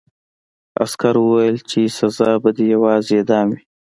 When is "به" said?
2.41-2.49